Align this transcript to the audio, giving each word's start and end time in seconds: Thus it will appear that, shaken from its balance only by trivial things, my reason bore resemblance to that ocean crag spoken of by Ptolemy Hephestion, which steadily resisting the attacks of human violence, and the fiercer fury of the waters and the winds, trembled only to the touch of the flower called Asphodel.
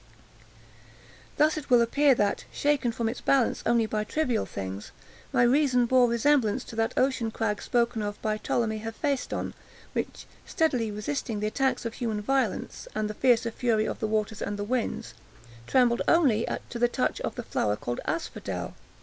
Thus 1.37 1.57
it 1.57 1.69
will 1.69 1.79
appear 1.79 2.15
that, 2.15 2.45
shaken 2.51 2.91
from 2.91 3.07
its 3.07 3.21
balance 3.21 3.61
only 3.67 3.85
by 3.85 4.03
trivial 4.03 4.47
things, 4.47 4.91
my 5.31 5.43
reason 5.43 5.85
bore 5.85 6.09
resemblance 6.09 6.63
to 6.63 6.75
that 6.75 6.95
ocean 6.97 7.29
crag 7.29 7.61
spoken 7.61 8.01
of 8.01 8.19
by 8.23 8.39
Ptolemy 8.39 8.79
Hephestion, 8.79 9.53
which 9.93 10.25
steadily 10.43 10.89
resisting 10.89 11.39
the 11.39 11.45
attacks 11.45 11.85
of 11.85 11.93
human 11.93 12.19
violence, 12.19 12.87
and 12.95 13.07
the 13.07 13.13
fiercer 13.13 13.51
fury 13.51 13.85
of 13.85 13.99
the 13.99 14.07
waters 14.07 14.41
and 14.41 14.57
the 14.57 14.63
winds, 14.63 15.13
trembled 15.67 16.01
only 16.07 16.47
to 16.71 16.79
the 16.79 16.87
touch 16.87 17.21
of 17.21 17.35
the 17.35 17.43
flower 17.43 17.75
called 17.75 17.99
Asphodel. 18.05 18.73